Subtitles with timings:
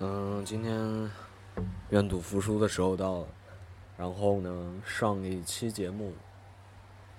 [0.00, 1.10] 嗯，今天
[1.90, 3.26] 愿赌服输的时候到了。
[3.96, 6.12] 然后呢，上一期节目，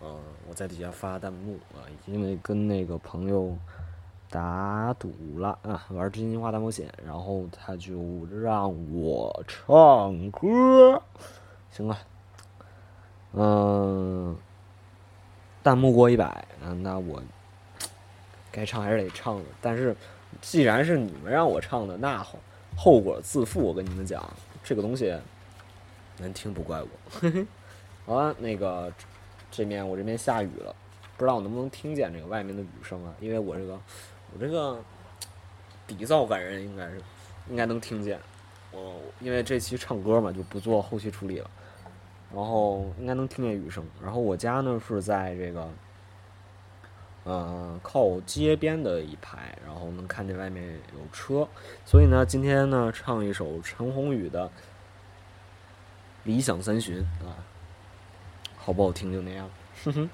[0.01, 0.17] 嗯，
[0.47, 3.53] 我在底下发弹幕啊，因为跟那个朋友
[4.29, 11.01] 打赌了啊，玩真心话大冒险，然后他就让我唱歌，
[11.71, 11.97] 行了，
[13.33, 14.37] 嗯，
[15.61, 17.21] 弹幕过一百，嗯，那我
[18.53, 19.43] 该唱还是得唱的。
[19.59, 19.93] 但是
[20.39, 22.39] 既然是你们让我唱的，那好。
[22.81, 24.23] 后果自负，我跟你们讲，
[24.63, 25.13] 这个东西
[26.17, 26.87] 难听不怪我。
[28.07, 28.89] 好了，那个
[29.51, 30.73] 这面我这边下雨了，
[31.17, 33.13] 不知道我能不能听见这个外面的雨声啊？
[33.19, 33.73] 因为我这个
[34.31, 34.79] 我这个
[35.85, 37.01] 底噪感人应该是
[37.49, 38.17] 应该能听见。
[38.71, 41.51] 我因为这期唱歌嘛，就不做后期处理了，
[42.33, 43.85] 然后应该能听见雨声。
[44.01, 45.69] 然后我家呢是在这个。
[47.25, 51.47] 嗯，靠街边的一排，然后能看见外面有车，
[51.85, 54.45] 所以呢，今天呢唱一首陈鸿宇的
[56.23, 57.35] 《理想三旬》啊，
[58.57, 59.49] 好不好听就那样。
[59.83, 60.09] 哼哼。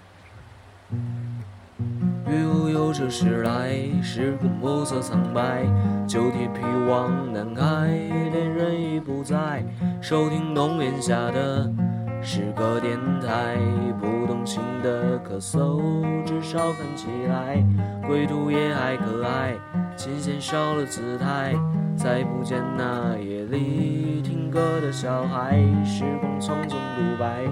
[2.28, 5.66] 月无有这时来，时空暮色苍白，
[6.08, 9.64] 旧铁皮往南开，恋人已不在，
[10.02, 11.84] 收听冬眠下的。
[12.28, 13.56] 是个电台，
[14.02, 15.80] 不动情的咳嗽，
[16.26, 17.64] 至少看起来
[18.08, 19.54] 归途也还可爱。
[19.95, 21.53] 琴弦少了姿态，
[21.96, 25.62] 再不见那夜里听歌的小孩。
[25.86, 27.46] 时光匆匆独白，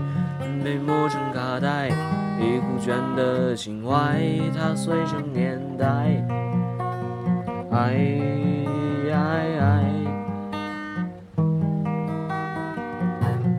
[0.63, 1.89] 被磨成卡带，
[2.39, 4.19] 一壶卷的情怀，
[4.57, 5.85] 它随着年代。
[7.71, 7.95] 哎
[9.13, 9.15] 哎
[9.59, 9.85] 哎，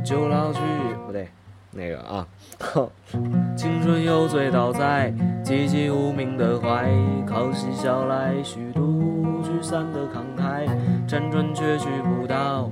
[0.04, 0.60] 就老去。
[1.06, 1.28] 不对
[1.72, 2.26] 那个啊，
[3.56, 6.88] 青春又醉倒在寂寂无名的怀，
[7.26, 10.68] 靠嬉笑来虚度聚散的慷慨，
[11.08, 12.70] 辗转却去不到，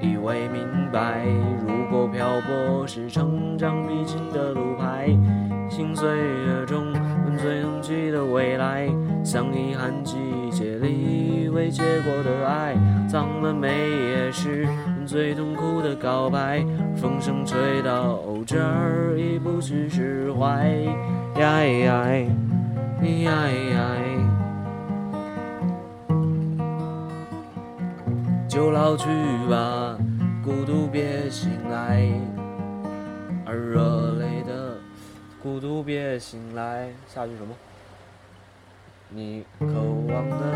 [0.00, 1.24] 以为明白，
[1.66, 5.08] 如果漂泊是成长必经的路牌，
[5.68, 6.92] 心岁月中
[7.36, 8.88] 最能记的未来，
[9.24, 10.16] 像遗憾季
[10.52, 12.76] 节里未结果的爱，
[13.08, 13.68] 脏了眉
[14.24, 14.66] 也是。
[15.06, 16.64] 最痛苦的告白，
[16.96, 20.66] 风声吹到这儿已不去释怀。
[21.38, 22.08] 呀呀
[23.02, 23.90] 呀呀，
[28.48, 29.06] 就老去
[29.50, 29.98] 吧，
[30.42, 32.08] 孤独别醒来。
[33.44, 34.78] 而热泪的
[35.42, 37.54] 孤独别醒来，下句什么？
[39.10, 40.53] 你渴望的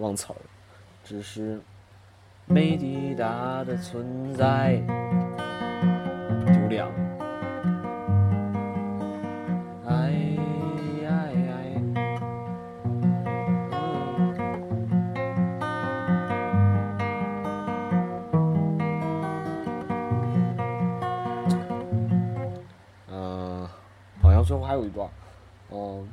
[0.00, 0.36] 忘词了，
[1.04, 1.60] 只是
[2.46, 4.80] 没抵达的存在，
[6.46, 6.86] 丢脸。
[24.46, 25.08] 最后还有一段，
[25.70, 26.06] 嗯，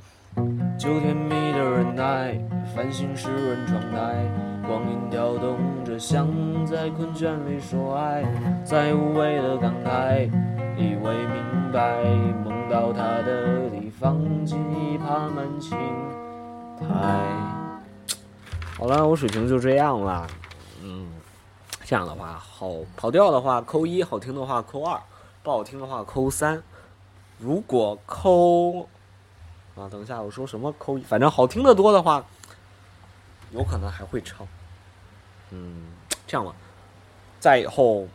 [0.78, 2.40] 就甜蜜的忍耐，
[2.74, 4.25] 繁星湿润窗台，
[4.66, 6.28] 光阴跳动着，像
[6.66, 8.24] 在困倦里说爱，
[8.64, 10.30] 在无谓的感慨，
[10.78, 12.03] 以为明白，
[12.44, 15.78] 梦到他的地方，竟已爬满青
[16.80, 16.86] 苔。
[18.78, 20.25] 好了，我水平就这样了，
[20.81, 21.08] 嗯，
[21.84, 25.00] 这样的话，好跑调的话扣一，好听的话扣二，
[25.44, 26.64] 不好听的话扣三。
[27.38, 28.88] 如果扣
[29.81, 32.24] 啊，等一下我说什么扣一，反正好听的多的话，
[33.50, 34.47] 有可能还会唱。
[35.50, 35.88] 嗯，
[36.28, 36.53] 这样吧，
[37.40, 38.08] 在以后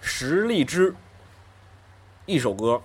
[0.00, 0.94] 十荔枝
[2.24, 2.80] 一首歌，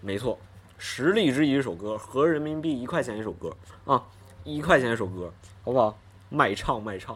[0.00, 0.36] 没错，
[0.78, 4.02] 十荔枝一首歌，合人民币一块钱一首歌啊，
[4.42, 5.32] 一块钱一首歌，
[5.64, 5.96] 好不好？
[6.28, 7.14] 卖唱卖唱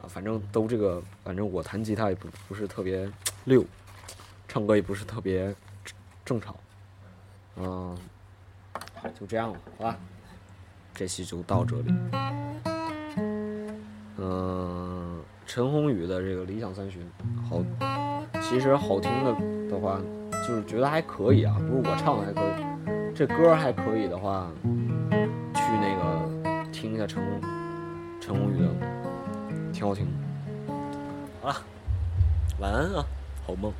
[0.00, 3.10] 啊，反正都这个，反正我弹吉他也不不是特别
[3.46, 3.64] 溜，
[4.46, 5.52] 唱歌也不是特别
[6.24, 6.54] 正常。
[7.56, 7.98] 嗯，
[9.18, 9.96] 就这样了，好吧，
[10.94, 11.94] 这期就到这里。
[14.16, 17.02] 嗯，陈鸿宇的这个《理想三旬》，
[17.48, 17.62] 好，
[18.40, 19.32] 其实好听的
[19.70, 20.00] 的话，
[20.46, 27.40] 就是觉得还可以啊，不是我唱的还可以，这歌还可以的话，去那个听一下陈鸿
[28.20, 28.68] 陈鸿宇的，
[29.72, 30.12] 挺好听的。
[31.40, 31.56] 好了，
[32.58, 33.06] 晚安啊，
[33.46, 33.72] 好梦。